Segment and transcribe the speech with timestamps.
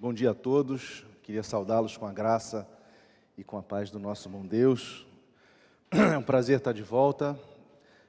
[0.00, 1.04] Bom dia a todos.
[1.24, 2.64] Queria saudá-los com a graça
[3.36, 5.04] e com a paz do nosso bom Deus.
[5.90, 7.36] É um prazer estar de volta.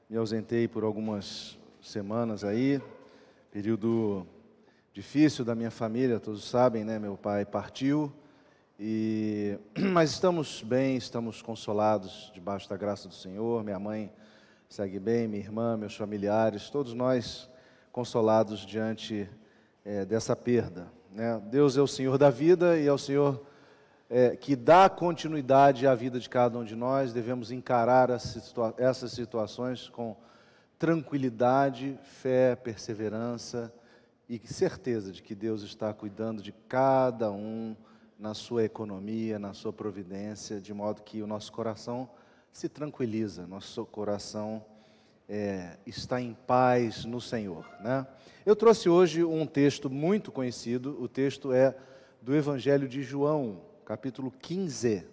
[0.07, 2.79] Me ausentei por algumas semanas aí,
[3.51, 4.23] período
[4.93, 6.99] difícil da minha família, todos sabem, né?
[6.99, 8.13] Meu pai partiu
[8.79, 9.57] e
[9.91, 13.63] mas estamos bem, estamos consolados debaixo da graça do Senhor.
[13.63, 14.13] Minha mãe
[14.69, 17.49] segue bem, minha irmã, meus familiares, todos nós
[17.91, 19.27] consolados diante
[19.83, 20.98] é, dessa perda.
[21.11, 21.41] Né?
[21.45, 23.45] Deus é o Senhor da vida e é o Senhor
[24.09, 27.13] é, que dá continuidade à vida de cada um de nós.
[27.13, 30.15] Devemos encarar essas situações com
[30.77, 33.73] tranquilidade, fé, perseverança
[34.29, 37.75] e certeza de que Deus está cuidando de cada um
[38.17, 42.09] na sua economia, na sua providência, de modo que o nosso coração
[42.51, 44.63] se tranquiliza, nosso coração
[45.29, 47.69] é, está em paz no Senhor.
[47.81, 48.05] Né?
[48.43, 51.75] Eu trouxe hoje um texto muito conhecido, o texto é
[52.19, 55.05] do Evangelho de João, capítulo 15.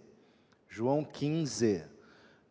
[0.68, 1.84] João 15.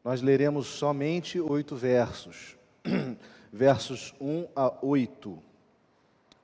[0.03, 2.55] Nós leremos somente oito versos,
[3.51, 5.39] versos 1 a 8.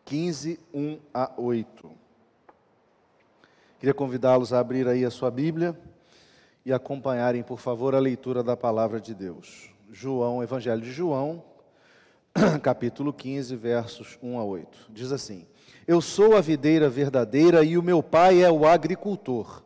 [0.03, 1.91] 15, 1 a 8.
[3.79, 5.79] Queria convidá-los a abrir aí a sua Bíblia
[6.65, 9.70] e acompanharem, por favor, a leitura da palavra de Deus.
[9.93, 11.43] João, Evangelho de João,
[12.63, 14.87] capítulo 15, versos 1 a 8.
[14.89, 15.45] Diz assim:
[15.85, 19.61] Eu sou a videira verdadeira e o meu pai é o agricultor.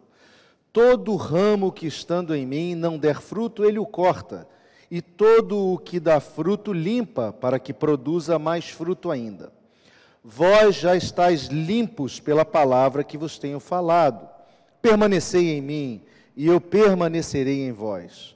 [0.73, 4.47] Todo ramo que estando em mim não der fruto, ele o corta,
[4.89, 9.53] e todo o que dá fruto limpa, para que produza mais fruto ainda.
[10.23, 14.27] Vós já estáis limpos pela palavra que vos tenho falado.
[14.81, 16.01] Permanecei em mim,
[16.35, 18.35] e eu permanecerei em vós.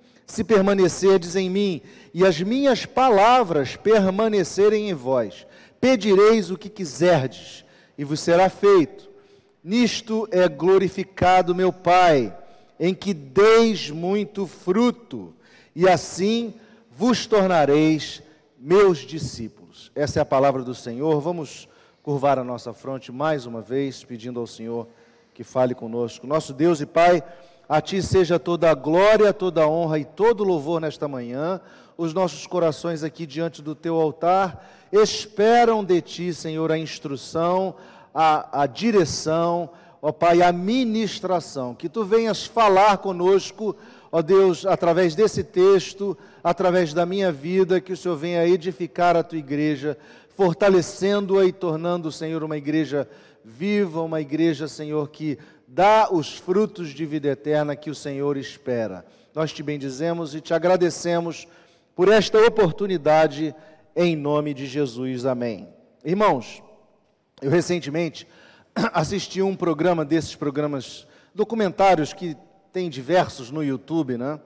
[0.31, 1.81] se permanecerdes em mim
[2.13, 5.45] e as minhas palavras permanecerem em vós,
[5.81, 7.65] pedireis o que quiserdes
[7.97, 9.09] e vos será feito.
[9.61, 12.33] Nisto é glorificado meu Pai,
[12.79, 15.33] em que deis muito fruto,
[15.75, 16.53] e assim
[16.89, 18.23] vos tornareis
[18.57, 19.91] meus discípulos.
[19.93, 21.19] Essa é a palavra do Senhor.
[21.19, 21.67] Vamos
[22.01, 24.87] curvar a nossa fronte mais uma vez, pedindo ao Senhor
[25.33, 26.25] que fale conosco.
[26.25, 27.21] Nosso Deus e Pai,
[27.71, 31.61] a Ti seja toda a glória, toda a honra e todo o louvor nesta manhã.
[31.97, 37.75] Os nossos corações aqui diante do Teu altar esperam de Ti, Senhor, a instrução,
[38.13, 39.69] a, a direção,
[40.01, 41.73] ó Pai, a ministração.
[41.73, 43.73] Que Tu venhas falar conosco,
[44.11, 49.23] ó Deus, através desse texto, através da minha vida, que o Senhor venha edificar a
[49.23, 49.97] Tua igreja,
[50.35, 53.07] fortalecendo-a e tornando, Senhor, uma igreja
[53.45, 55.39] viva, uma igreja, Senhor, que
[55.73, 59.05] dá os frutos de vida eterna que o Senhor espera.
[59.33, 61.47] Nós te bendizemos e te agradecemos
[61.95, 63.55] por esta oportunidade,
[63.95, 65.25] em nome de Jesus.
[65.25, 65.69] Amém.
[66.03, 66.61] Irmãos,
[67.41, 68.27] eu recentemente
[68.91, 72.35] assisti um programa desses programas documentários que
[72.73, 74.41] tem diversos no YouTube, né?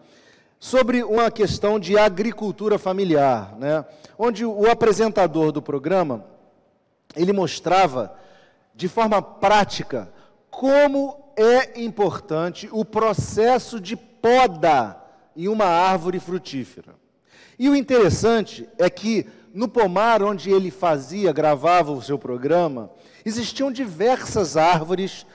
[0.60, 3.84] Sobre uma questão de agricultura familiar, né?
[4.16, 6.24] Onde o apresentador do programa
[7.16, 8.16] ele mostrava
[8.76, 10.14] de forma prática
[10.56, 14.98] como é importante o processo de poda
[15.36, 16.96] em uma árvore frutífera.
[17.60, 22.90] E o interessante é que no pomar onde ele fazia, gravava o seu programa,
[23.26, 25.26] existiam diversas árvores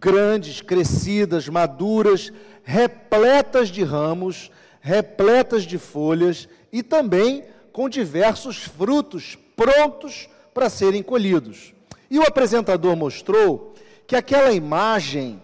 [0.00, 2.32] grandes, crescidas, maduras,
[2.64, 4.50] repletas de ramos,
[4.80, 11.72] repletas de folhas e também com diversos frutos prontos para serem colhidos.
[12.10, 13.69] E o apresentador mostrou
[14.10, 15.40] que aquela imagem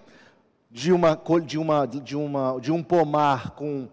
[0.68, 3.86] de, uma, de, uma, de, uma, de um pomar com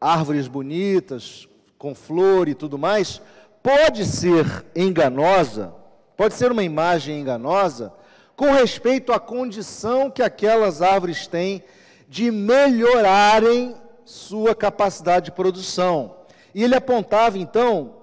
[0.00, 3.20] árvores bonitas, com flor e tudo mais,
[3.60, 5.74] pode ser enganosa,
[6.16, 7.92] pode ser uma imagem enganosa,
[8.36, 11.60] com respeito à condição que aquelas árvores têm
[12.08, 16.14] de melhorarem sua capacidade de produção.
[16.54, 17.96] E ele apontava então,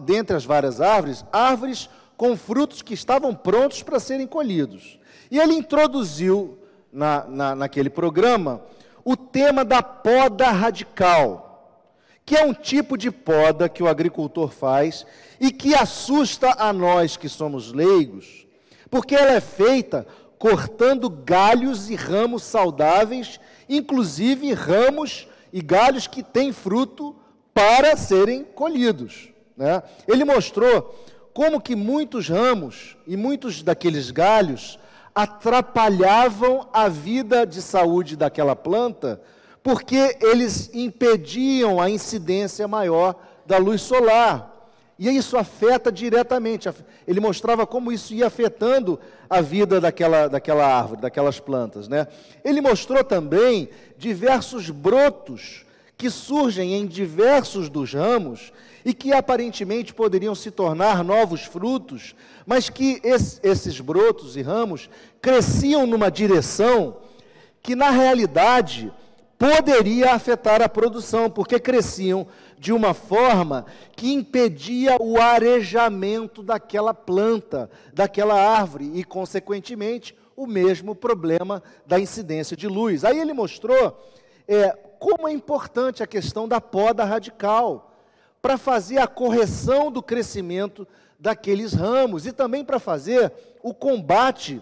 [0.00, 4.98] dentre as várias árvores, árvores com frutos que estavam prontos para serem colhidos.
[5.30, 6.58] E ele introduziu
[6.92, 8.62] na, na, naquele programa
[9.04, 11.92] o tema da poda radical,
[12.24, 15.06] que é um tipo de poda que o agricultor faz
[15.38, 18.46] e que assusta a nós que somos leigos,
[18.90, 20.06] porque ela é feita
[20.38, 27.14] cortando galhos e ramos saudáveis, inclusive ramos e galhos que têm fruto
[27.54, 29.30] para serem colhidos.
[29.56, 29.82] Né?
[30.06, 30.94] Ele mostrou
[31.36, 34.78] como que muitos ramos e muitos daqueles galhos
[35.14, 39.20] atrapalhavam a vida de saúde daquela planta,
[39.62, 44.70] porque eles impediam a incidência maior da luz solar.
[44.98, 46.70] E isso afeta diretamente.
[47.06, 48.98] Ele mostrava como isso ia afetando
[49.28, 51.86] a vida daquela, daquela árvore, daquelas plantas.
[51.86, 52.06] Né?
[52.42, 53.68] Ele mostrou também
[53.98, 55.65] diversos brotos
[55.96, 58.52] que surgem em diversos dos ramos
[58.84, 62.14] e que aparentemente poderiam se tornar novos frutos,
[62.44, 64.90] mas que esses brotos e ramos
[65.20, 66.98] cresciam numa direção
[67.62, 68.92] que, na realidade,
[69.38, 72.26] poderia afetar a produção, porque cresciam
[72.58, 73.66] de uma forma
[73.96, 82.56] que impedia o arejamento daquela planta, daquela árvore, e, consequentemente, o mesmo problema da incidência
[82.56, 83.04] de luz.
[83.04, 83.98] Aí ele mostrou
[84.46, 84.76] é,
[85.06, 87.94] como é importante a questão da poda radical
[88.42, 90.84] para fazer a correção do crescimento
[91.16, 93.32] daqueles ramos e também para fazer
[93.62, 94.60] o combate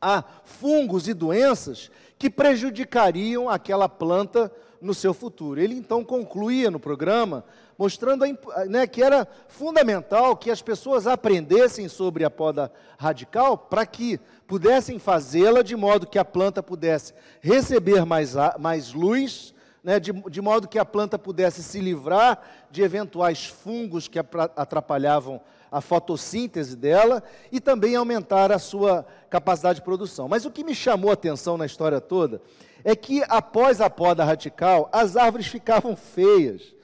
[0.00, 5.60] a fungos e doenças que prejudicariam aquela planta no seu futuro.
[5.60, 7.44] Ele então concluía no programa
[7.76, 8.24] mostrando
[8.68, 15.00] né, que era fundamental que as pessoas aprendessem sobre a poda radical para que pudessem
[15.00, 19.55] fazê-la de modo que a planta pudesse receber mais, mais luz,
[19.86, 22.42] né, de, de modo que a planta pudesse se livrar
[22.72, 25.40] de eventuais fungos que atrapalhavam
[25.70, 27.22] a fotossíntese dela
[27.52, 30.26] e também aumentar a sua capacidade de produção.
[30.26, 32.42] Mas o que me chamou a atenção na história toda
[32.82, 36.74] é que após a poda radical, as árvores ficavam feias.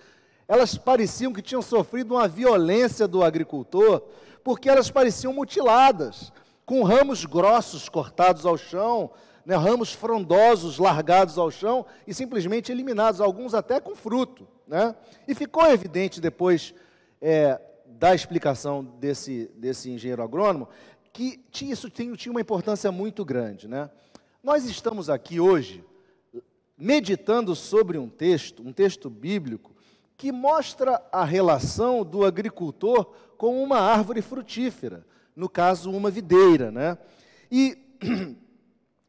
[0.46, 4.00] Elas pareciam que tinham sofrido uma violência do agricultor,
[4.44, 6.32] porque elas pareciam mutiladas,
[6.64, 9.10] com ramos grossos cortados ao chão,
[9.44, 14.46] né, ramos frondosos largados ao chão e simplesmente eliminados, alguns até com fruto.
[14.66, 14.94] Né?
[15.26, 16.74] E ficou evidente depois
[17.20, 20.68] é, da explicação desse, desse engenheiro agrônomo
[21.12, 23.68] que isso tinha uma importância muito grande.
[23.68, 23.90] Né?
[24.42, 25.84] Nós estamos aqui hoje
[26.76, 29.72] meditando sobre um texto, um texto bíblico,
[30.16, 36.70] que mostra a relação do agricultor com uma árvore frutífera, no caso, uma videira.
[36.70, 36.96] Né?
[37.50, 37.78] E,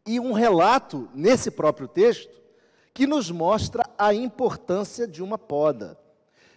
[0.05, 2.41] e um relato nesse próprio texto
[2.93, 5.97] que nos mostra a importância de uma poda.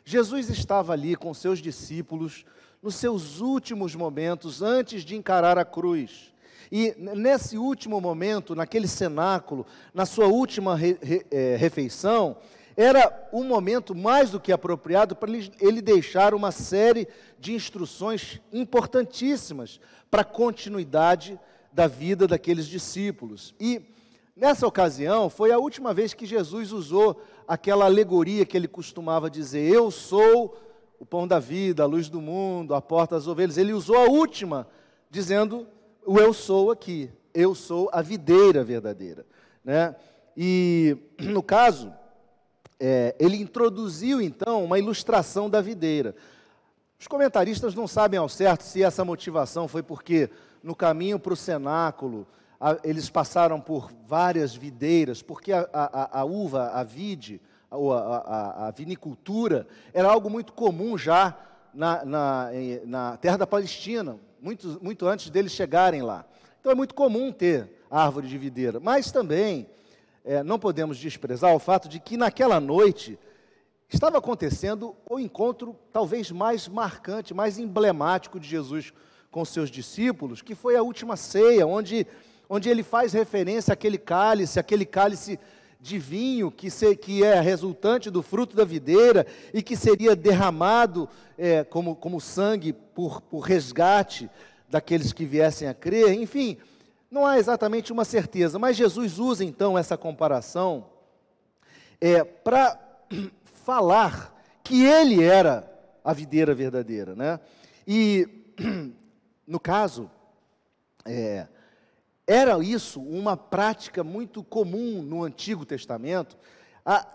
[0.05, 2.45] Jesus estava ali com seus discípulos
[2.83, 6.33] nos seus últimos momentos antes de encarar a cruz.
[6.71, 12.37] E nesse último momento, naquele cenáculo, na sua última re, re, é, refeição,
[12.77, 17.09] era um momento mais do que apropriado para ele, ele deixar uma série
[17.39, 21.41] de instruções importantíssimas para a continuidade
[21.76, 23.55] da vida daqueles discípulos.
[23.61, 23.82] E
[24.34, 29.70] nessa ocasião foi a última vez que Jesus usou aquela alegoria que ele costumava dizer:
[29.70, 30.56] Eu sou
[30.99, 33.58] o pão da vida, a luz do mundo, a porta das ovelhas.
[33.58, 34.67] Ele usou a última,
[35.11, 35.67] dizendo
[36.06, 37.11] o eu sou aqui.
[37.34, 39.26] Eu sou a videira verdadeira.
[39.62, 39.94] Né?
[40.34, 41.93] E, no caso,
[42.81, 46.17] é, ele introduziu então uma ilustração da videira.
[46.99, 50.31] Os comentaristas não sabem ao certo se essa motivação foi porque
[50.62, 52.26] no caminho para o cenáculo
[52.61, 57.40] a, eles passaram por várias videiras, porque a, a, a uva, a vide,
[57.71, 61.37] a, vinicultura era algo muito comum já
[61.75, 62.49] na, na,
[62.85, 66.25] na terra da Palestina muito, muito antes deles chegarem lá.
[66.61, 69.69] Então é muito comum ter árvore de videira, mas também
[70.25, 73.19] é, não podemos desprezar o fato de que naquela noite
[73.88, 78.92] estava acontecendo o encontro talvez mais marcante, mais emblemático de Jesus
[79.37, 82.07] com seus discípulos, que foi a última ceia, onde,
[82.49, 85.38] onde ele faz referência àquele cálice, aquele cálice
[85.78, 91.07] de vinho que, se, que é resultante do fruto da videira e que seria derramado
[91.37, 94.31] é, como, como sangue por, por resgate
[94.71, 96.14] daqueles que viessem a crer.
[96.14, 96.57] Enfim,
[97.11, 100.87] não há exatamente uma certeza, mas Jesus usa então essa comparação
[102.00, 102.81] é, para
[103.66, 105.71] falar que ele era
[106.02, 107.14] a videira verdadeira.
[107.14, 107.38] Né?
[107.87, 108.26] E,
[109.47, 110.11] no caso,
[111.05, 111.47] é,
[112.26, 116.37] era isso uma prática muito comum no Antigo Testamento,
[116.85, 117.07] a,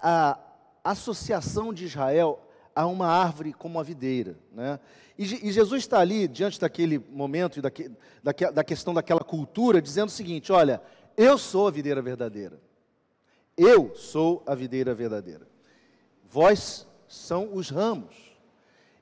[0.83, 2.39] a associação de Israel
[2.75, 4.37] a uma árvore como a videira.
[4.51, 4.79] Né?
[5.17, 7.91] E, e, Jesus está ali, diante daquele momento e daque,
[8.23, 10.81] daque, da questão daquela cultura, dizendo o seguinte: olha,
[11.17, 12.59] eu sou a videira verdadeira.
[13.57, 15.45] Eu sou a videira verdadeira.
[16.23, 18.15] Vós são os ramos.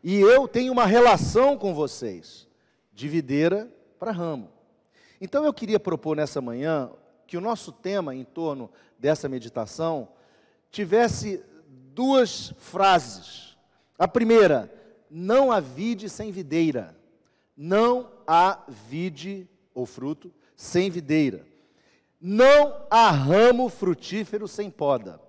[0.03, 2.48] E eu tenho uma relação com vocês,
[2.99, 4.51] de videira para ramo.
[5.21, 6.91] Então eu queria propor nessa manhã
[7.25, 10.09] que o nosso tema em torno dessa meditação
[10.69, 11.41] tivesse
[11.95, 13.57] duas frases.
[13.97, 14.69] A primeira,
[15.09, 16.93] não há vide sem videira.
[17.55, 21.47] Não há vide ou fruto sem videira.
[22.19, 25.21] Não há ramo frutífero sem poda.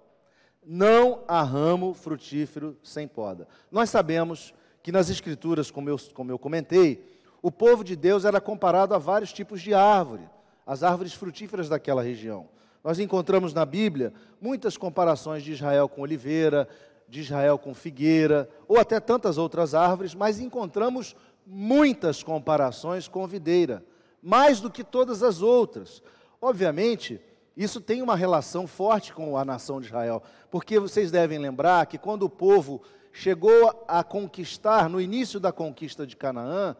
[0.67, 3.47] Não há ramo frutífero sem poda.
[3.71, 8.41] Nós sabemos que nas Escrituras, como eu, como eu comentei, o povo de Deus era
[8.41, 10.29] comparado a vários tipos de árvore,
[10.67, 12.49] as árvores frutíferas daquela região.
[12.83, 16.69] Nós encontramos na Bíblia muitas comparações de Israel com oliveira,
[17.09, 21.17] de Israel com figueira, ou até tantas outras árvores, mas encontramos
[21.47, 23.85] muitas comparações com videira,
[24.23, 26.03] mais do que todas as outras.
[26.41, 27.21] Obviamente,
[27.57, 31.99] isso tem uma relação forte com a nação de Israel, porque vocês devem lembrar que
[31.99, 32.81] quando o povo
[33.13, 36.77] chegou a conquistar, no início da conquista de Canaã,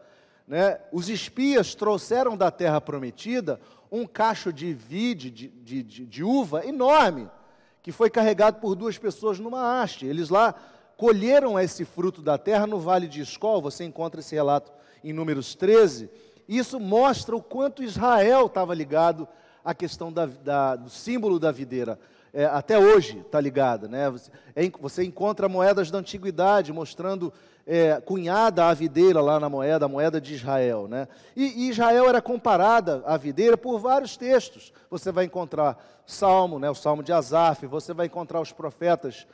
[0.47, 3.59] né, os espias trouxeram da terra prometida
[3.91, 7.29] um cacho de vide, de, de, de, de uva enorme,
[7.81, 10.05] que foi carregado por duas pessoas numa haste.
[10.05, 10.55] Eles lá
[10.95, 14.71] colheram esse fruto da terra no vale de Escol, você encontra esse relato
[15.03, 16.09] em Números 13.
[16.47, 19.27] Isso mostra o quanto Israel estava ligado
[19.63, 21.99] à questão da, da, do símbolo da videira
[22.33, 23.87] é, até hoje está ligada.
[23.87, 24.09] Né?
[24.09, 27.33] Você, é, você, encontra moedas da antiguidade mostrando
[27.65, 30.87] é, cunhada à videira lá na moeda, a moeda de Israel.
[30.87, 31.07] Né?
[31.35, 34.73] E, e, Israel era comparada à videira por vários textos.
[34.89, 39.25] Você vai encontrar Salmo, né, o Salmo de Asaf, você vai encontrar os profetas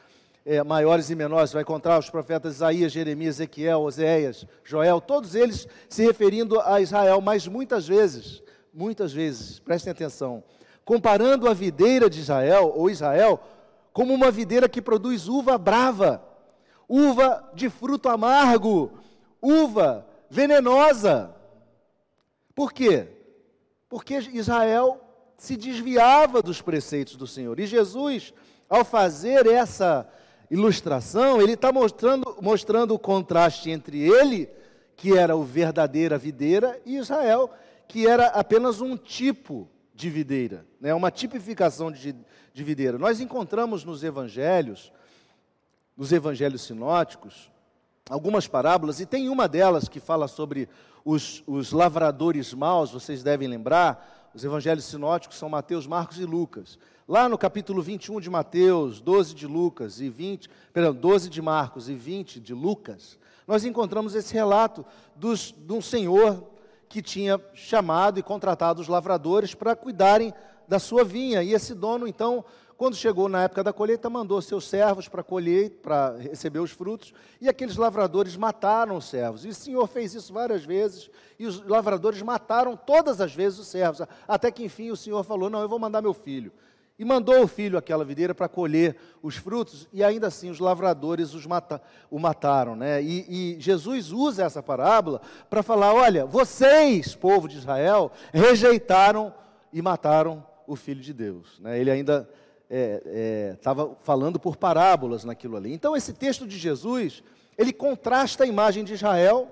[0.46, 5.68] é, maiores e menores, vai encontrar os profetas Isaías, Jeremias, Ezequiel, Oséias, Joel, todos eles
[5.90, 8.42] se referindo a Israel, mas muitas vezes,
[8.74, 10.44] muitas vezes, prestem atenção,
[10.86, 13.42] comparando a videira de Israel, ou Israel,
[13.92, 16.24] como uma videira que produz uva brava,
[16.88, 18.92] uva de fruto amargo,
[19.42, 21.36] uva venenosa.
[22.56, 23.08] Por quê?
[23.90, 25.02] Porque Israel
[25.38, 27.60] se desviava dos preceitos do Senhor.
[27.60, 28.34] E Jesus,
[28.68, 30.08] ao fazer essa
[30.50, 34.50] ilustração, ele está mostrando, mostrando o contraste entre ele,
[34.96, 37.52] que era o verdadeira videira, e Israel,
[37.88, 40.94] que era apenas um tipo de videira, né?
[40.94, 42.16] uma tipificação de,
[42.54, 42.98] de videira.
[42.98, 44.92] Nós encontramos nos evangelhos,
[45.98, 47.50] nos evangelhos sinóticos,
[48.10, 50.70] algumas parábolas, e tem uma delas que fala sobre
[51.04, 56.78] os, os lavradores maus, vocês devem lembrar, os evangelhos sinóticos são Mateus, Marcos e Lucas.
[57.08, 61.90] Lá no capítulo 21 de Mateus, 12 de Lucas e 20, perdão, 12 de Marcos
[61.90, 64.86] e 20 de Lucas, nós encontramos esse relato
[65.16, 66.44] dos, de um senhor
[66.90, 70.34] que tinha chamado e contratado os lavradores para cuidarem
[70.68, 71.42] da sua vinha.
[71.42, 72.44] E esse dono, então,
[72.78, 77.12] quando chegou na época da colheita, mandou seus servos para colher, para receber os frutos,
[77.42, 79.46] e aqueles lavradores mataram os servos.
[79.46, 81.10] E o Senhor fez isso várias vezes,
[81.40, 85.50] e os lavradores mataram todas as vezes os servos, até que enfim o Senhor falou:
[85.50, 86.52] Não, eu vou mandar meu filho.
[87.00, 91.34] E mandou o filho àquela videira para colher os frutos, e ainda assim os lavradores
[91.34, 92.76] os mata, o mataram.
[92.76, 93.02] Né?
[93.04, 99.34] E, e Jesus usa essa parábola para falar: olha, vocês, povo de Israel, rejeitaram
[99.74, 101.60] e mataram o filho de Deus.
[101.60, 101.80] Né?
[101.80, 102.30] Ele ainda
[103.54, 105.74] estava é, é, falando por parábolas naquilo ali.
[105.74, 107.24] Então, esse texto de Jesus,
[107.58, 109.52] ele contrasta a imagem de Israel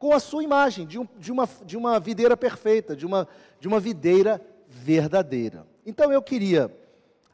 [0.00, 3.28] com a sua imagem de, um, de, uma, de uma videira perfeita, de uma,
[3.60, 5.66] de uma videira verdadeira.
[5.84, 6.74] Então eu queria,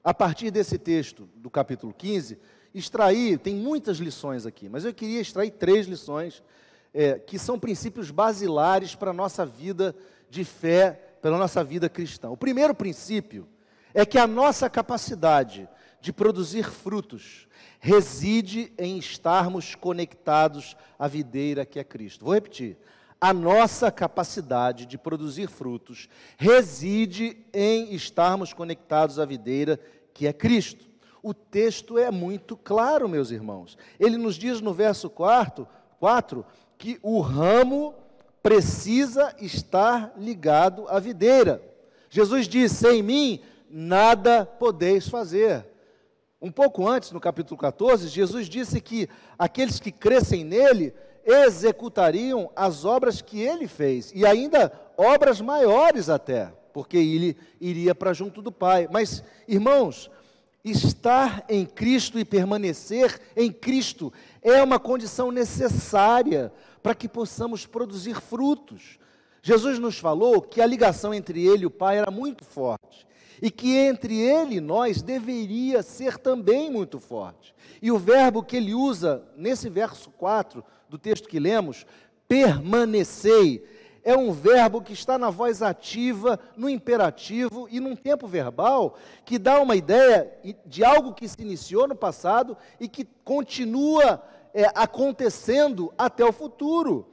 [0.03, 2.37] a partir desse texto do capítulo 15,
[2.75, 6.43] extrair, tem muitas lições aqui, mas eu queria extrair três lições
[6.93, 9.95] é, que são princípios basilares para a nossa vida
[10.29, 12.31] de fé, para a nossa vida cristã.
[12.31, 13.49] O primeiro princípio
[13.93, 15.69] é que a nossa capacidade
[16.01, 17.49] de produzir frutos
[17.81, 22.25] reside em estarmos conectados à videira que é Cristo.
[22.25, 22.79] Vou repetir
[23.21, 29.81] a nossa capacidade de produzir frutos reside em estarmos conectados à videira
[30.15, 30.87] que é Cristo.
[31.25, 33.77] O texto é muito claro, meus irmãos.
[33.99, 35.67] Ele nos diz no verso 4,
[35.99, 36.47] 4
[36.79, 38.06] que o ramo
[38.47, 41.61] precisa estar ligado à videira.
[42.09, 45.67] Jesus disse: Sem mim nada podeis fazer.
[46.41, 52.85] Um pouco antes, no capítulo 14, Jesus disse que aqueles que crescem nele executariam as
[52.85, 58.53] obras que ele fez, e ainda obras maiores até, porque ele iria para junto do
[58.53, 58.87] Pai.
[58.89, 60.09] Mas, irmãos,
[60.65, 64.13] estar em Cristo e permanecer em Cristo
[64.53, 68.97] é uma condição necessária para que possamos produzir frutos.
[69.43, 73.07] Jesus nos falou que a ligação entre ele e o Pai era muito forte
[73.43, 77.53] e que entre ele e nós deveria ser também muito forte.
[77.83, 81.85] E o verbo que ele usa nesse verso 4 do texto que lemos,
[82.29, 83.65] permanecei,
[84.07, 89.37] é um verbo que está na voz ativa, no imperativo e num tempo verbal que
[89.37, 90.33] dá uma ideia
[90.65, 94.23] de algo que se iniciou no passado e que continua
[94.57, 97.07] é, acontecendo até o futuro.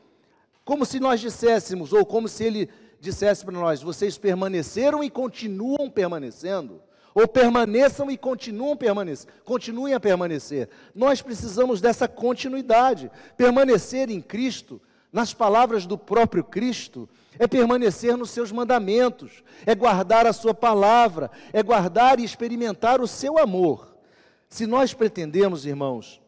[0.64, 2.70] Como se nós disséssemos, ou como se ele
[3.02, 6.82] dissesse para nós: vocês permaneceram e continuam permanecendo.
[7.14, 10.68] Ou permaneçam e continuam permanecer, continuem a permanecer.
[10.96, 13.12] Nós precisamos dessa continuidade.
[13.38, 14.82] Permanecer em Cristo,
[15.12, 17.08] nas palavras do próprio Cristo,
[17.38, 23.08] é permanecer nos seus mandamentos, é guardar a sua palavra, é guardar e experimentar o
[23.08, 23.96] seu amor.
[24.50, 26.23] Se nós pretendemos, irmãos,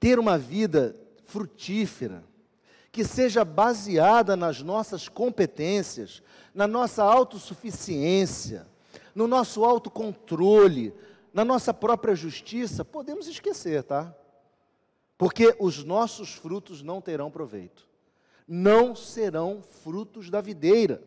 [0.00, 2.24] ter uma vida frutífera,
[2.90, 6.22] que seja baseada nas nossas competências,
[6.54, 8.66] na nossa autossuficiência,
[9.14, 10.94] no nosso autocontrole,
[11.32, 14.12] na nossa própria justiça, podemos esquecer, tá?
[15.16, 17.86] Porque os nossos frutos não terão proveito.
[18.48, 21.04] Não serão frutos da videira.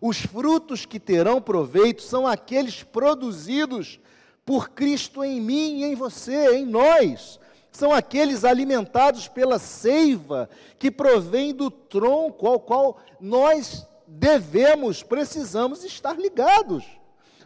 [0.00, 3.98] Os frutos que terão proveito são aqueles produzidos
[4.44, 10.48] por Cristo em mim e em você, em nós são aqueles alimentados pela seiva
[10.78, 16.84] que provém do tronco ao qual nós devemos, precisamos estar ligados.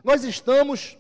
[0.02, 0.98] Nós estamos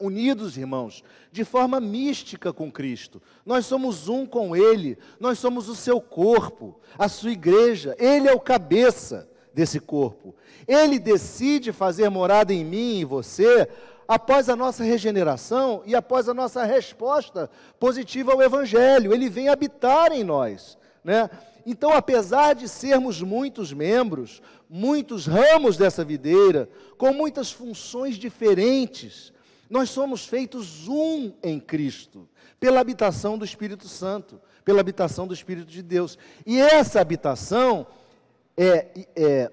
[0.00, 1.02] unidos, irmãos,
[1.32, 3.20] de forma mística com Cristo.
[3.44, 8.32] Nós somos um com Ele, nós somos o seu corpo, a sua igreja, Ele é
[8.32, 10.34] o cabeça desse corpo.
[10.66, 13.68] Ele decide fazer morada em mim e em você
[14.08, 19.12] após a nossa regeneração e após a nossa resposta positiva ao Evangelho.
[19.12, 20.78] Ele vem habitar em nós.
[21.04, 21.28] Né?
[21.66, 29.30] Então, apesar de sermos muitos membros, muitos ramos dessa videira, com muitas funções diferentes,
[29.68, 32.26] nós somos feitos um em Cristo,
[32.58, 36.18] pela habitação do Espírito Santo, pela habitação do Espírito de Deus.
[36.46, 37.86] E essa habitação
[38.60, 39.52] é, é,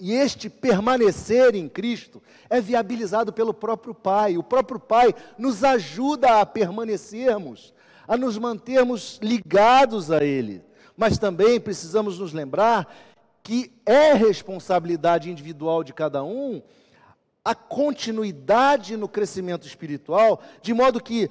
[0.00, 4.38] e este permanecer em Cristo é viabilizado pelo próprio Pai.
[4.38, 7.74] O próprio Pai nos ajuda a permanecermos,
[8.08, 10.64] a nos mantermos ligados a Ele.
[10.96, 12.90] Mas também precisamos nos lembrar
[13.42, 16.62] que é responsabilidade individual de cada um
[17.44, 21.30] a continuidade no crescimento espiritual, de modo que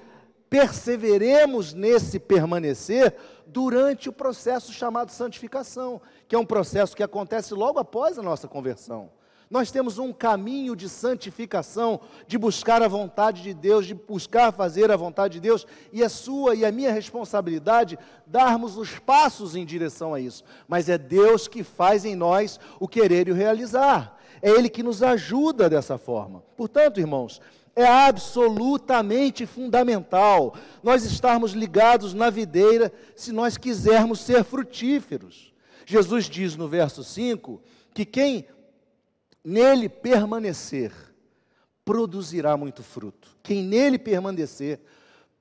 [0.49, 3.13] perseveremos nesse permanecer
[3.47, 8.47] durante o processo chamado santificação, que é um processo que acontece logo após a nossa
[8.47, 9.09] conversão.
[9.49, 14.91] Nós temos um caminho de santificação, de buscar a vontade de Deus, de buscar fazer
[14.91, 19.63] a vontade de Deus, e é sua e a minha responsabilidade darmos os passos em
[19.63, 20.43] direção a isso.
[20.67, 24.17] Mas é Deus que faz em nós o querer e o realizar.
[24.41, 26.43] É Ele que nos ajuda dessa forma.
[26.57, 27.39] Portanto, irmãos,
[27.75, 35.53] é absolutamente fundamental nós estarmos ligados na videira se nós quisermos ser frutíferos.
[35.85, 37.61] Jesus diz no verso 5
[37.93, 38.47] que quem
[39.43, 40.91] nele permanecer
[41.83, 43.37] produzirá muito fruto.
[43.43, 44.79] Quem nele permanecer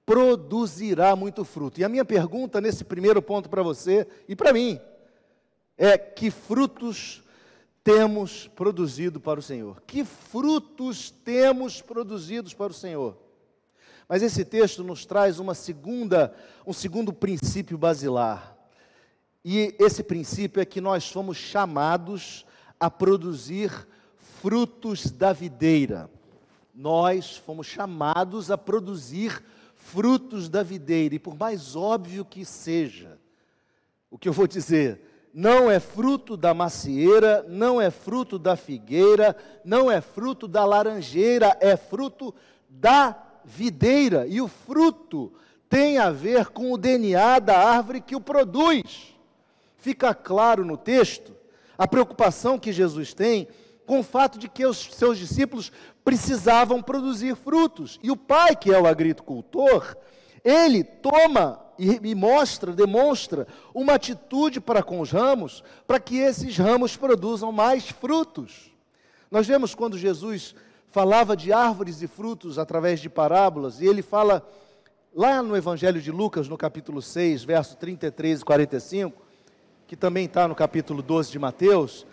[0.04, 1.80] produzirá muito fruto.
[1.80, 4.78] E a minha pergunta nesse primeiro ponto para você e para mim
[5.78, 7.23] é que frutos
[7.84, 9.82] temos produzido para o Senhor?
[9.86, 13.18] Que frutos temos produzidos para o Senhor?
[14.08, 16.34] Mas esse texto nos traz uma segunda,
[16.66, 18.56] um segundo princípio basilar.
[19.44, 22.46] E esse princípio é que nós fomos chamados
[22.80, 23.70] a produzir
[24.16, 26.10] frutos da videira.
[26.74, 29.44] Nós fomos chamados a produzir
[29.74, 31.14] frutos da videira.
[31.14, 33.18] E por mais óbvio que seja,
[34.10, 39.36] o que eu vou dizer, não é fruto da macieira, não é fruto da figueira,
[39.64, 42.32] não é fruto da laranjeira, é fruto
[42.68, 44.28] da videira.
[44.28, 45.32] E o fruto
[45.68, 49.12] tem a ver com o DNA da árvore que o produz.
[49.76, 51.34] Fica claro no texto
[51.76, 53.48] a preocupação que Jesus tem
[53.84, 55.72] com o fato de que os seus discípulos
[56.04, 57.98] precisavam produzir frutos.
[58.04, 59.96] E o pai, que é o agricultor,
[60.44, 66.96] ele toma e, mostra, demonstra uma atitude para com os ramos, para que esses ramos
[66.96, 68.72] produzam mais frutos.
[69.30, 70.54] Nós vemos quando Jesus
[70.90, 74.46] falava de árvores e frutos através de parábolas, e ele fala
[75.14, 79.22] lá no Evangelho de Lucas, no capítulo 6, verso 33 e 45,
[79.86, 82.06] que também está no capítulo 12 de Mateus,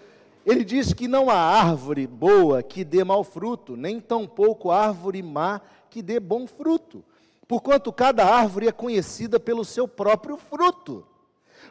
[0.45, 5.62] ele diz que não há árvore boa que dê mau fruto, nem tampouco árvore má
[5.89, 7.04] que dê bom fruto
[7.52, 11.06] porquanto cada árvore é conhecida pelo seu próprio fruto.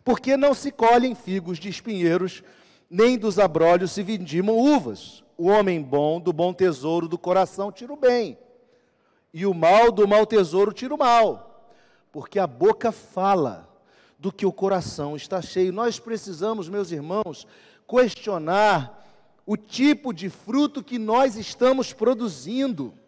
[0.05, 2.43] Porque não se colhem figos de espinheiros,
[2.91, 5.25] nem dos abrolhos se vindimam uvas.
[5.39, 8.37] O homem bom do bom tesouro do coração tira o bem,
[9.33, 11.73] e o mal do mau tesouro tira o mal.
[12.13, 13.67] Porque a boca fala
[14.19, 15.73] do que o coração está cheio.
[15.73, 17.47] Nós precisamos, meus irmãos,
[17.89, 19.03] questionar
[19.47, 23.00] o tipo de fruto que nós estamos produzindo.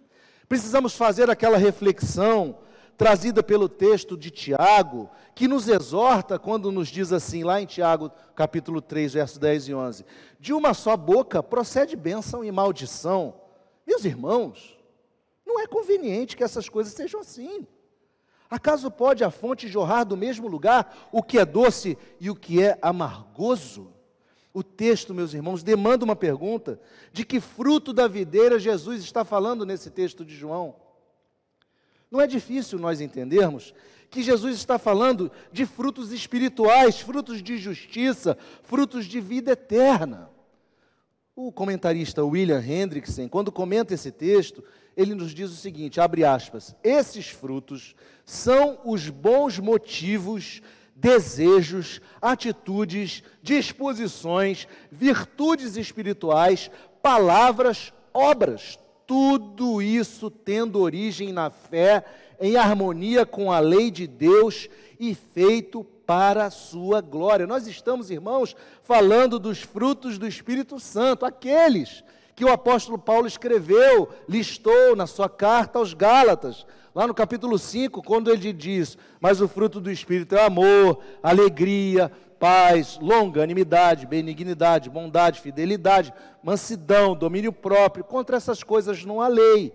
[0.48, 2.58] Precisamos fazer aquela reflexão
[2.96, 8.10] trazida pelo texto de Tiago, que nos exorta quando nos diz assim, lá em Tiago,
[8.34, 10.06] capítulo 3, versos 10 e 11:
[10.38, 13.34] De uma só boca procede bênção e maldição.
[13.86, 14.78] Meus irmãos,
[15.44, 17.66] não é conveniente que essas coisas sejam assim.
[18.48, 22.62] Acaso pode a fonte jorrar do mesmo lugar o que é doce e o que
[22.62, 23.92] é amargoso?
[24.54, 26.80] O texto, meus irmãos, demanda uma pergunta:
[27.12, 30.76] de que fruto da videira Jesus está falando nesse texto de João?
[32.10, 33.74] Não é difícil nós entendermos
[34.10, 40.30] que Jesus está falando de frutos espirituais, frutos de justiça, frutos de vida eterna.
[41.34, 44.62] O comentarista William Hendrickson, quando comenta esse texto,
[44.94, 47.94] ele nos diz o seguinte: abre aspas, esses frutos
[48.26, 50.60] são os bons motivos,
[50.94, 56.70] desejos, atitudes, disposições, virtudes espirituais,
[57.02, 62.04] palavras, obras, tudo isso tendo origem na fé,
[62.40, 67.46] em harmonia com a lei de Deus e feito para a sua glória.
[67.46, 74.08] Nós estamos, irmãos, falando dos frutos do Espírito Santo, aqueles que o apóstolo Paulo escreveu,
[74.28, 79.48] listou na sua carta aos Gálatas, lá no capítulo 5, quando ele diz: Mas o
[79.48, 88.04] fruto do Espírito é amor, alegria, paz, longanimidade, benignidade, bondade, fidelidade, mansidão, domínio próprio.
[88.04, 89.72] Contra essas coisas não há lei.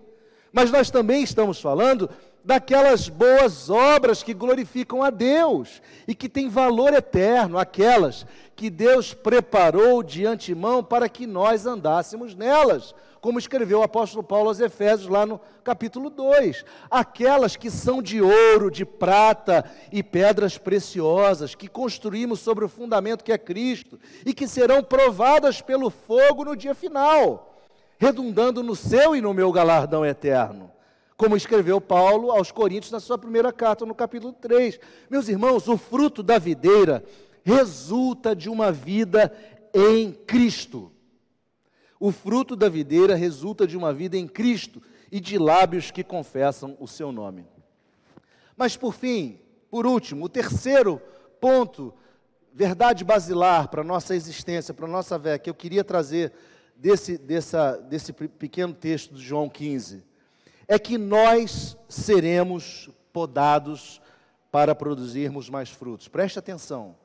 [0.52, 2.08] Mas nós também estamos falando
[2.44, 8.26] daquelas boas obras que glorificam a Deus e que têm valor eterno, aquelas
[8.56, 14.48] que Deus preparou de antemão para que nós andássemos nelas como escreveu o apóstolo Paulo
[14.48, 16.64] aos Efésios lá no capítulo 2.
[16.90, 23.24] Aquelas que são de ouro, de prata e pedras preciosas, que construímos sobre o fundamento
[23.24, 27.58] que é Cristo e que serão provadas pelo fogo no dia final,
[27.98, 30.70] redundando no seu e no meu galardão eterno.
[31.16, 34.78] Como escreveu Paulo aos Coríntios na sua primeira carta, no capítulo 3.
[35.10, 37.04] Meus irmãos, o fruto da videira
[37.42, 39.32] resulta de uma vida
[39.74, 40.92] em Cristo.
[42.00, 44.80] O fruto da videira resulta de uma vida em Cristo
[45.10, 47.46] e de lábios que confessam o seu nome.
[48.56, 51.00] Mas por fim, por último, o terceiro
[51.40, 51.94] ponto,
[52.52, 56.32] verdade basilar para a nossa existência, para a nossa fé, que eu queria trazer
[56.76, 60.02] desse, dessa, desse pequeno texto de João 15,
[60.66, 64.00] é que nós seremos podados
[64.50, 66.08] para produzirmos mais frutos.
[66.08, 66.96] Preste atenção.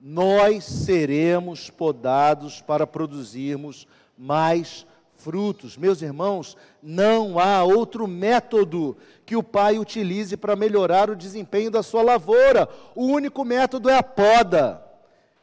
[0.00, 3.86] Nós seremos podados para produzirmos
[4.20, 5.78] mais frutos.
[5.78, 11.82] Meus irmãos, não há outro método que o pai utilize para melhorar o desempenho da
[11.82, 12.68] sua lavoura.
[12.94, 14.84] O único método é a poda.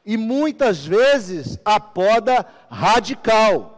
[0.06, 3.74] E muitas vezes a poda radical.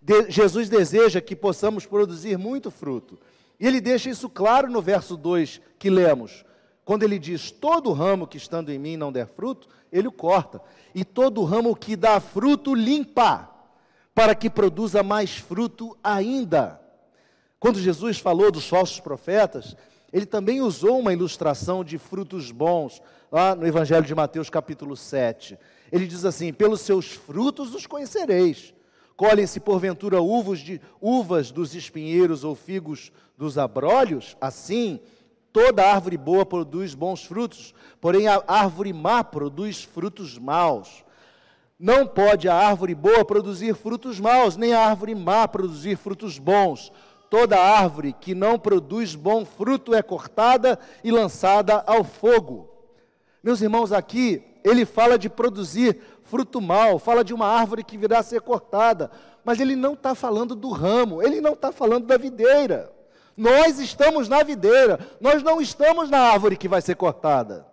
[0.00, 3.18] De, Jesus deseja que possamos produzir muito fruto.
[3.58, 6.44] E ele deixa isso claro no verso 2 que lemos.
[6.84, 10.60] Quando ele diz: Todo ramo que estando em mim não der fruto, ele o corta.
[10.94, 13.55] E todo ramo que dá fruto, limpa
[14.16, 16.80] para que produza mais fruto ainda.
[17.60, 19.76] Quando Jesus falou dos falsos profetas,
[20.10, 25.58] ele também usou uma ilustração de frutos bons, lá no Evangelho de Mateus, capítulo 7.
[25.92, 28.72] Ele diz assim: Pelos seus frutos os conhecereis.
[29.18, 34.34] Colhem-se porventura uvas, de, uvas dos espinheiros ou figos dos abrolhos?
[34.40, 34.98] Assim,
[35.52, 41.04] toda árvore boa produz bons frutos, porém a árvore má produz frutos maus.
[41.78, 46.90] Não pode a árvore boa produzir frutos maus, nem a árvore má produzir frutos bons.
[47.28, 52.70] Toda árvore que não produz bom fruto é cortada e lançada ao fogo.
[53.42, 58.20] Meus irmãos, aqui ele fala de produzir fruto mau, fala de uma árvore que virá
[58.20, 59.10] a ser cortada,
[59.44, 62.90] mas ele não está falando do ramo, ele não está falando da videira.
[63.36, 67.66] Nós estamos na videira, nós não estamos na árvore que vai ser cortada.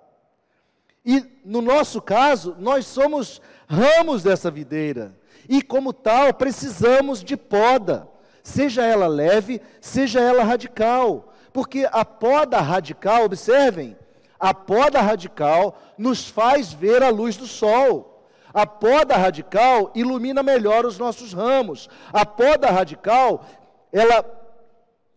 [1.05, 3.41] E no nosso caso, nós somos
[3.73, 5.13] ramos dessa videira.
[5.49, 8.07] E como tal, precisamos de poda,
[8.41, 11.33] seja ela leve, seja ela radical.
[11.51, 13.97] Porque a poda radical, observem,
[14.39, 18.27] a poda radical nos faz ver a luz do sol.
[18.53, 21.89] A poda radical ilumina melhor os nossos ramos.
[22.11, 23.45] A poda radical,
[23.91, 24.23] ela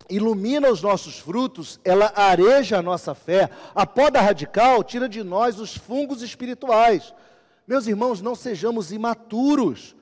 [0.09, 3.51] ilumina os nossos frutos, ela areja a nossa fé.
[3.75, 7.13] A poda radical tira de nós os fungos espirituais.
[7.67, 9.97] Meus irmãos, não sejamos imaturos.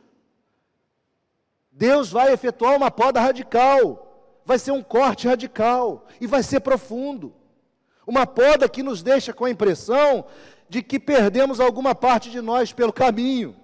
[1.71, 7.35] Deus vai efetuar uma poda radical, vai ser um corte radical e vai ser profundo.
[8.07, 10.27] Uma poda que nos deixa com a impressão
[10.69, 13.57] de que perdemos alguma parte de nós pelo caminho.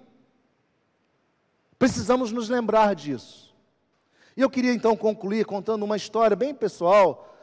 [1.77, 3.55] Precisamos nos lembrar disso.
[4.35, 7.35] E eu queria então concluir contando uma história bem pessoal,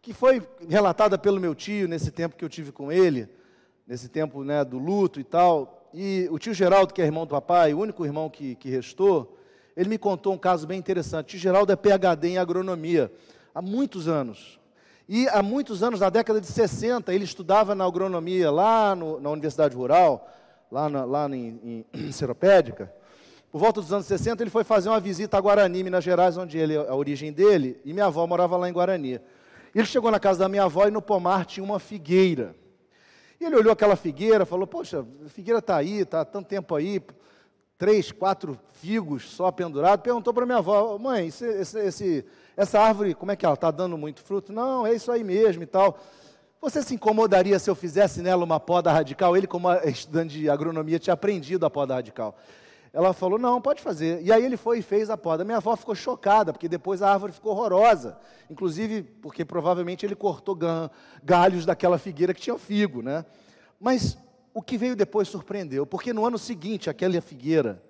[0.00, 3.28] que foi relatada pelo meu tio nesse tempo que eu tive com ele,
[3.86, 5.75] nesse tempo né, do luto e tal.
[5.98, 9.34] E o tio Geraldo, que é irmão do papai, o único irmão que, que restou,
[9.74, 11.24] ele me contou um caso bem interessante.
[11.24, 13.10] O tio Geraldo é PhD em agronomia
[13.54, 14.60] há muitos anos.
[15.08, 19.30] E há muitos anos, na década de 60, ele estudava na agronomia lá no, na
[19.30, 20.28] Universidade Rural,
[20.70, 22.92] lá, na, lá em, em Seropédica.
[23.50, 26.58] Por volta dos anos 60, ele foi fazer uma visita a Guarani, Minas Gerais, onde
[26.58, 29.18] ele, a origem dele, e minha avó morava lá em Guarani.
[29.74, 32.54] Ele chegou na casa da minha avó e no pomar tinha uma figueira.
[33.40, 36.74] E ele olhou aquela figueira, falou: Poxa, a figueira está aí, está há tanto tempo
[36.74, 37.00] aí,
[37.76, 40.02] três, quatro figos só pendurados.
[40.02, 43.70] Perguntou para minha avó: Mãe, esse, esse, esse essa árvore, como é que ela está
[43.70, 44.52] dando muito fruto?
[44.52, 45.98] Não, é isso aí mesmo e tal.
[46.60, 49.36] Você se incomodaria se eu fizesse nela uma poda radical?
[49.36, 52.34] Ele, como estudante de agronomia, tinha aprendido a poda radical.
[52.96, 54.22] Ela falou: não, pode fazer.
[54.22, 55.44] E aí ele foi e fez a poda.
[55.44, 58.18] Minha avó ficou chocada, porque depois a árvore ficou horrorosa.
[58.48, 60.56] Inclusive, porque provavelmente ele cortou
[61.22, 63.26] galhos daquela figueira que tinha figo, né?
[63.78, 64.16] Mas
[64.54, 67.82] o que veio depois surpreendeu, porque no ano seguinte, aquela figueira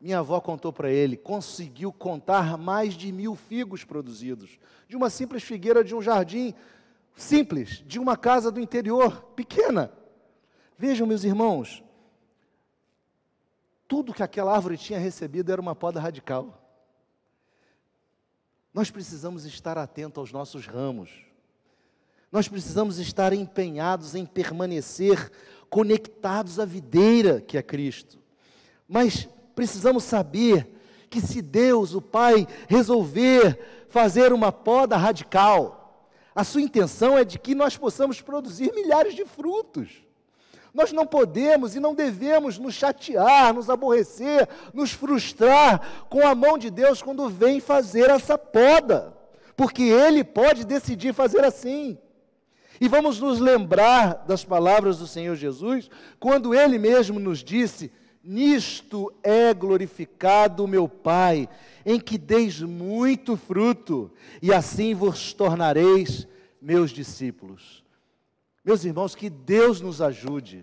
[0.00, 4.58] minha avó contou para ele, conseguiu contar mais de mil figos produzidos,
[4.88, 6.54] de uma simples figueira de um jardim
[7.14, 9.92] simples, de uma casa do interior, pequena.
[10.78, 11.82] Vejam, meus irmãos,
[13.88, 16.62] tudo que aquela árvore tinha recebido era uma poda radical.
[18.72, 21.10] Nós precisamos estar atentos aos nossos ramos.
[22.30, 25.32] Nós precisamos estar empenhados em permanecer
[25.70, 28.18] conectados à videira que é Cristo.
[28.86, 30.68] Mas precisamos saber
[31.08, 37.38] que se Deus, o Pai, resolver fazer uma poda radical, a sua intenção é de
[37.38, 40.07] que nós possamos produzir milhares de frutos.
[40.72, 46.58] Nós não podemos e não devemos nos chatear, nos aborrecer, nos frustrar com a mão
[46.58, 49.16] de Deus quando vem fazer essa poda,
[49.56, 51.98] porque Ele pode decidir fazer assim.
[52.80, 57.90] E vamos nos lembrar das palavras do Senhor Jesus, quando Ele mesmo nos disse:
[58.22, 61.48] Nisto é glorificado o meu Pai,
[61.84, 66.28] em que deis muito fruto, e assim vos tornareis
[66.60, 67.82] meus discípulos.
[68.68, 70.62] Meus irmãos, que Deus nos ajude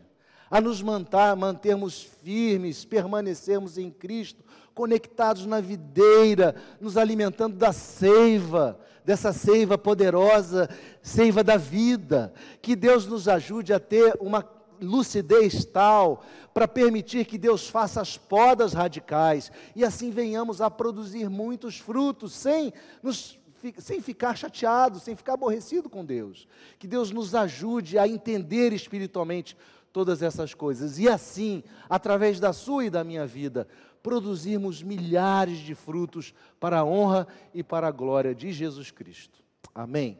[0.52, 4.44] a nos manter, mantermos firmes, permanecermos em Cristo,
[4.76, 10.70] conectados na videira, nos alimentando da seiva, dessa seiva poderosa,
[11.02, 12.32] seiva da vida.
[12.62, 14.48] Que Deus nos ajude a ter uma
[14.80, 21.28] lucidez tal para permitir que Deus faça as podas radicais e assim venhamos a produzir
[21.28, 23.40] muitos frutos sem nos
[23.78, 26.48] sem ficar chateado, sem ficar aborrecido com Deus.
[26.78, 29.58] Que Deus nos ajude a entender espiritualmente
[29.94, 33.68] todas essas coisas e assim, através da sua e da minha vida,
[34.04, 39.42] produzirmos milhares de frutos para a honra e para a glória de Jesus Cristo.
[39.74, 40.20] Amém.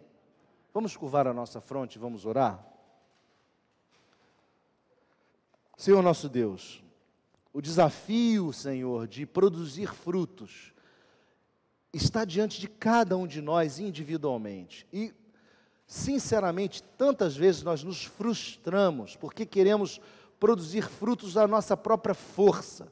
[0.74, 2.66] Vamos curvar a nossa fronte, vamos orar.
[5.78, 6.84] Senhor nosso Deus,
[7.54, 10.74] o desafio, Senhor, de produzir frutos
[11.98, 14.86] está diante de cada um de nós individualmente.
[14.92, 15.14] E,
[15.88, 20.02] sinceramente, tantas vezes nós nos frustramos porque queremos
[20.40, 22.92] produzir frutos da nossa própria força.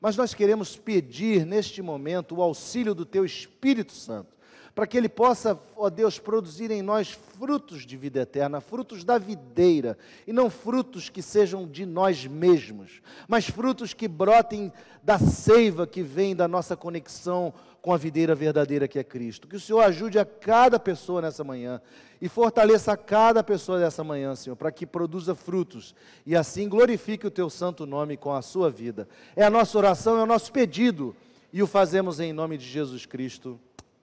[0.00, 4.36] Mas nós queremos pedir neste momento o auxílio do Teu Espírito Santo
[4.74, 9.18] para que Ele possa, ó Deus, produzir em nós frutos de vida eterna, frutos da
[9.18, 15.86] videira, e não frutos que sejam de nós mesmos, mas frutos que brotem da seiva
[15.86, 19.48] que vem da nossa conexão com a videira verdadeira que é Cristo.
[19.48, 21.82] Que o Senhor ajude a cada pessoa nessa manhã
[22.20, 27.26] e fortaleça a cada pessoa dessa manhã, Senhor, para que produza frutos e assim glorifique
[27.26, 29.08] o Teu santo nome com a sua vida.
[29.34, 31.14] É a nossa oração, é o nosso pedido
[31.52, 33.60] e o fazemos em nome de Jesus Cristo.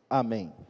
[0.09, 0.59] Amém.